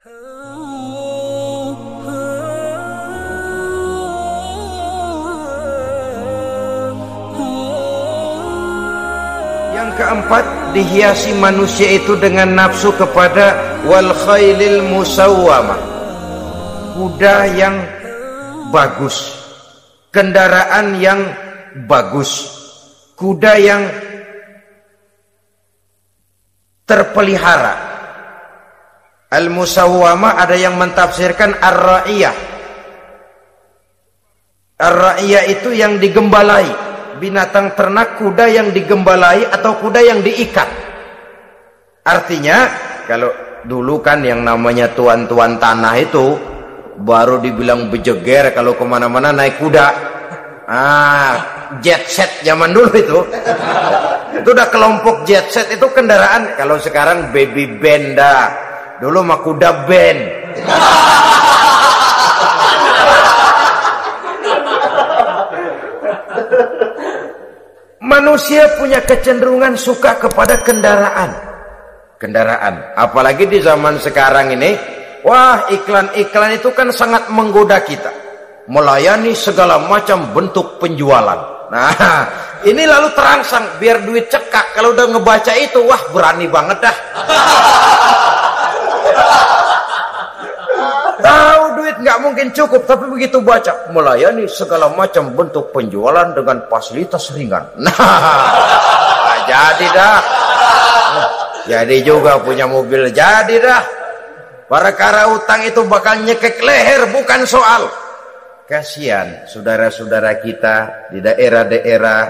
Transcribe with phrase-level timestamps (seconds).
[0.00, 0.08] Yang
[10.00, 15.76] keempat dihiasi manusia itu dengan nafsu kepada wal khailil musawwamah.
[16.96, 17.76] Kuda yang
[18.72, 19.36] bagus,
[20.08, 21.28] kendaraan yang
[21.84, 22.48] bagus,
[23.20, 23.84] kuda yang
[26.88, 27.89] terpelihara.
[29.30, 32.34] Al-musawwamah ada yang mentafsirkan ar-ra'iyah.
[34.80, 40.66] Ar-ra'iyah itu yang digembalai binatang ternak kuda yang digembalai atau kuda yang diikat.
[42.00, 42.58] Artinya
[43.04, 43.28] kalau
[43.68, 46.26] dulu kan yang namanya tuan-tuan tanah itu
[47.04, 49.86] baru dibilang bejeger kalau ke mana-mana naik kuda.
[50.70, 51.34] Ah,
[51.84, 53.20] jet set zaman dulu itu.
[54.40, 56.56] itu udah kelompok jet set itu kendaraan.
[56.56, 58.69] Kalau sekarang baby benda.
[59.00, 60.20] Dulu mah kuda band.
[68.04, 71.32] Manusia punya kecenderungan suka kepada kendaraan.
[72.20, 72.92] Kendaraan.
[72.92, 74.76] Apalagi di zaman sekarang ini.
[75.24, 78.12] Wah iklan-iklan itu kan sangat menggoda kita.
[78.68, 81.72] Melayani segala macam bentuk penjualan.
[81.72, 81.88] Nah
[82.68, 84.76] ini lalu terangsang biar duit cekak.
[84.76, 86.96] Kalau udah ngebaca itu wah berani banget dah.
[91.20, 97.32] Tahu duit nggak mungkin cukup, tapi begitu baca melayani segala macam bentuk penjualan dengan fasilitas
[97.36, 97.64] ringan.
[99.30, 100.18] Nah, jadi dah.
[101.70, 103.82] Jadi juga punya mobil jadi dah.
[104.66, 107.90] Para kara utang itu bakal nyekek leher bukan soal.
[108.70, 112.20] Kasihan saudara-saudara kita di daerah-daerah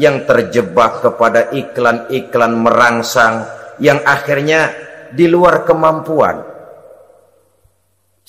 [0.00, 3.44] yang terjebak kepada iklan-iklan merangsang
[3.84, 4.72] yang akhirnya
[5.12, 6.50] di luar kemampuan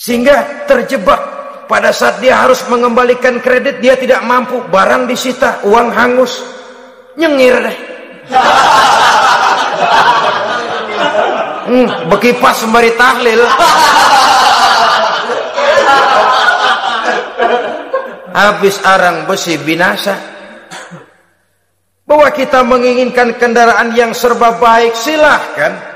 [0.01, 1.21] sehingga terjebak
[1.69, 6.41] pada saat dia harus mengembalikan kredit dia tidak mampu, barang disita, uang hangus.
[7.15, 7.77] Nyengir deh.
[11.69, 13.45] Hmm, bekipas sembari tahlil.
[18.33, 20.17] Habis arang besi binasa.
[22.09, 25.90] Bahwa kita menginginkan kendaraan yang serba baik silahkan.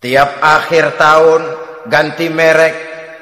[0.00, 1.42] Tiap akhir tahun
[1.84, 2.74] ganti merek,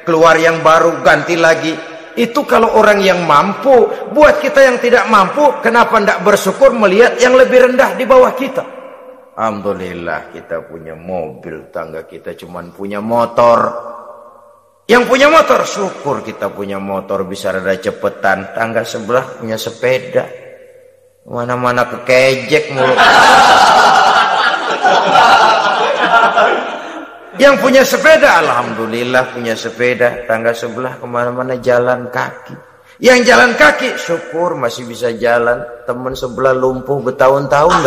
[0.06, 1.74] keluar yang baru, ganti lagi.
[2.14, 7.34] Itu kalau orang yang mampu, buat kita yang tidak mampu, kenapa tidak bersyukur melihat yang
[7.34, 8.62] lebih rendah di bawah kita?
[9.34, 13.58] Alhamdulillah kita punya mobil, tangga kita cuma punya motor.
[14.86, 18.54] Yang punya motor, syukur kita punya motor bisa rada cepetan.
[18.54, 20.30] Tangga sebelah punya sepeda.
[21.26, 22.94] Mana-mana kekejek mulu.
[27.38, 30.26] Yang punya sepeda, Alhamdulillah punya sepeda.
[30.26, 32.56] Tangga sebelah ke mana-mana jalan kaki.
[32.98, 35.62] Yang jalan kaki, syukur masih bisa jalan.
[35.86, 37.86] Teman sebelah lumpuh bertahun-tahun.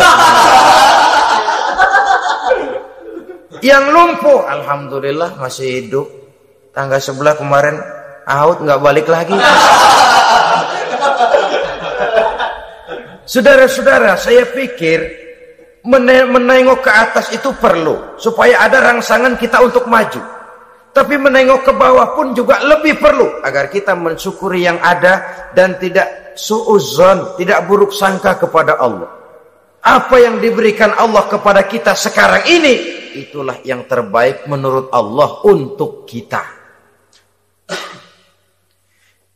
[3.60, 6.08] Yang lumpuh, Alhamdulillah masih hidup.
[6.72, 7.76] Tangga sebelah kemarin
[8.24, 9.36] out nggak balik lagi.
[13.28, 15.21] Saudara-saudara, saya pikir
[15.82, 20.22] menengok ke atas itu perlu supaya ada rangsangan kita untuk maju.
[20.92, 26.36] Tapi menengok ke bawah pun juga lebih perlu agar kita mensyukuri yang ada dan tidak
[26.36, 29.08] suuzon, tidak buruk sangka kepada Allah.
[29.82, 32.74] Apa yang diberikan Allah kepada kita sekarang ini
[33.18, 36.44] itulah yang terbaik menurut Allah untuk kita.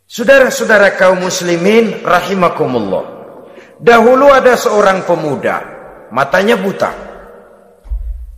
[0.07, 3.05] Saudara-saudara kaum muslimin rahimakumullah.
[3.81, 5.76] Dahulu ada seorang pemuda
[6.17, 6.89] matanya buta.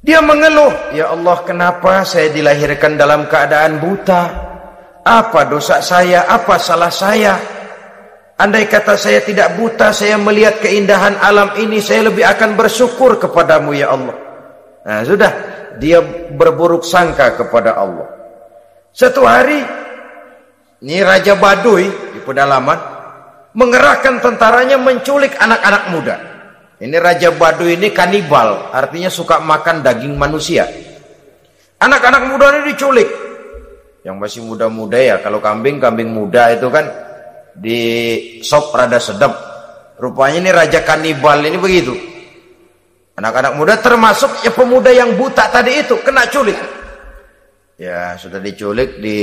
[0.03, 4.23] Dia mengeluh, "Ya Allah, kenapa saya dilahirkan dalam keadaan buta?
[5.07, 6.27] Apa dosa saya?
[6.27, 7.39] Apa salah saya?
[8.39, 13.75] Andai kata saya tidak buta, saya melihat keindahan alam ini, saya lebih akan bersyukur kepadamu
[13.75, 14.17] ya Allah."
[14.83, 15.33] Nah, sudah,
[15.79, 16.03] dia
[16.35, 18.07] berburuk sangka kepada Allah.
[18.95, 19.63] Satu hari,
[20.83, 22.79] ini Raja Baduy di pedalaman
[23.59, 26.38] mengerahkan tentaranya menculik anak-anak muda.
[26.79, 30.63] Ini Raja Badu ini kanibal, artinya suka makan daging manusia.
[31.83, 33.09] Anak-anak muda ini diculik.
[34.07, 36.87] Yang masih muda-muda ya, kalau kambing, kambing muda itu kan
[37.51, 37.81] di
[38.47, 39.35] sop rada sedap.
[39.99, 41.99] Rupanya ini Raja kanibal ini begitu.
[43.19, 46.55] Anak-anak muda termasuk ya pemuda yang buta tadi itu, kena culik.
[47.75, 49.19] Ya, sudah diculik, di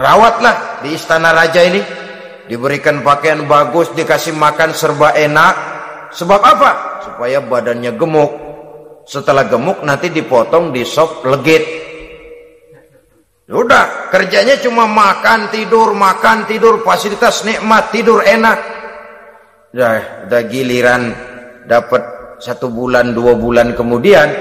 [0.00, 2.03] rawatlah di istana raja ini
[2.48, 5.54] diberikan pakaian bagus, dikasih makan serba enak.
[6.14, 6.70] Sebab apa?
[7.02, 8.32] Supaya badannya gemuk.
[9.04, 11.64] Setelah gemuk nanti dipotong di sop legit.
[13.44, 18.56] Udah, kerjanya cuma makan, tidur, makan, tidur, fasilitas nikmat, tidur enak.
[19.76, 21.12] Udah, udah giliran
[21.68, 22.00] dapat
[22.40, 24.32] satu bulan, dua bulan kemudian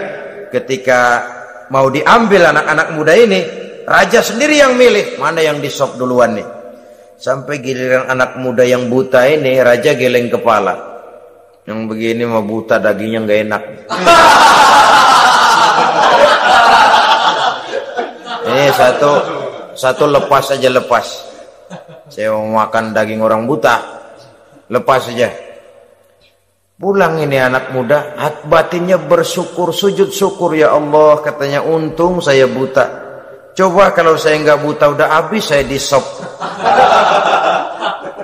[0.56, 1.26] ketika
[1.68, 3.42] mau diambil anak-anak muda ini,
[3.84, 6.63] raja sendiri yang milih mana yang disop duluan nih.
[7.18, 10.94] Sampai giliran anak muda yang buta ini, raja geleng kepala.
[11.64, 13.64] Yang begini mah buta dagingnya nggak enak.
[18.44, 19.12] Ini satu
[19.74, 21.06] satu lepas saja lepas.
[22.12, 23.82] Saya mau makan daging orang buta.
[24.70, 25.32] Lepas saja.
[26.78, 33.03] Pulang ini anak muda, hat batinnya bersyukur, sujud syukur ya Allah, katanya untung saya buta.
[33.54, 36.02] Coba kalau saya nggak buta udah habis saya disop.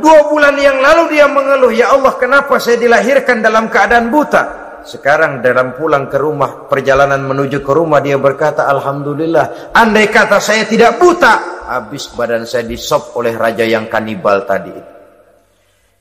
[0.02, 4.44] Dua bulan yang lalu dia mengeluh, ya Allah kenapa saya dilahirkan dalam keadaan buta?
[4.82, 10.66] Sekarang dalam pulang ke rumah, perjalanan menuju ke rumah dia berkata, Alhamdulillah, andai kata saya
[10.66, 14.74] tidak buta, habis badan saya disop oleh raja yang kanibal tadi.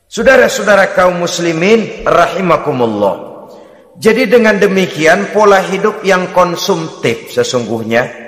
[0.08, 3.28] Saudara-saudara kaum muslimin, rahimakumullah.
[3.98, 8.27] Jadi dengan demikian pola hidup yang konsumtif sesungguhnya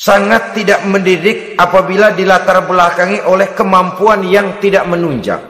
[0.00, 5.44] sangat tidak mendidik apabila dilatar belakangi oleh kemampuan yang tidak menunjang.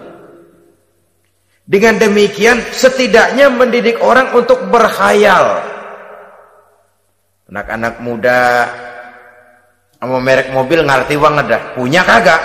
[1.70, 5.62] Dengan demikian setidaknya mendidik orang untuk berkhayal.
[7.47, 8.67] Anak-anak muda
[10.02, 11.62] sama merek mobil ngerti banget dah.
[11.79, 12.43] Punya kagak?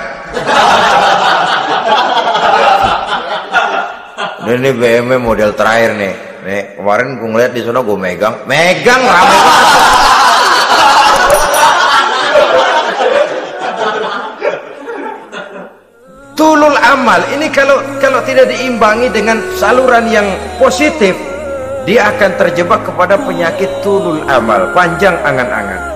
[4.45, 6.13] ini BMW model terakhir nih.
[6.45, 8.45] Nih, kemarin gue ngeliat di sana gue megang.
[8.45, 9.74] Megang rame banget.
[16.45, 17.25] Tulul amal.
[17.33, 20.29] Ini kalau kalau tidak diimbangi dengan saluran yang
[20.61, 21.17] positif
[21.89, 24.69] dia akan terjebak kepada penyakit tulul amal.
[24.77, 25.94] Panjang angan-angan